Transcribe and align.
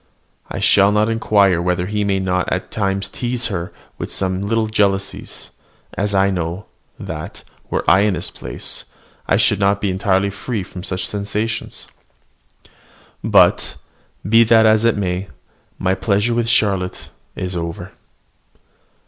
I 0.49 0.57
shall 0.59 0.91
not 0.91 1.09
inquire 1.09 1.61
whether 1.61 1.85
he 1.85 2.03
may 2.03 2.17
not 2.19 2.51
at 2.51 2.71
times 2.71 3.07
tease 3.07 3.49
her 3.53 3.71
with 3.99 4.11
some 4.11 4.47
little 4.47 4.65
jealousies; 4.65 5.51
as 5.93 6.15
I 6.15 6.31
know, 6.31 6.65
that, 6.99 7.43
were 7.69 7.85
I 7.87 7.99
in 7.99 8.15
his 8.15 8.31
place, 8.31 8.85
I 9.29 9.37
should 9.37 9.59
not 9.59 9.79
be 9.79 9.91
entirely 9.91 10.31
free 10.31 10.63
from 10.63 10.83
such 10.83 11.05
sensations. 11.05 11.87
But, 13.23 13.75
be 14.27 14.43
that 14.45 14.65
as 14.65 14.85
it 14.85 14.97
may, 14.97 15.29
my 15.77 15.93
pleasure 15.93 16.33
with 16.33 16.49
Charlotte 16.49 17.09
is 17.35 17.55
over. 17.55 17.91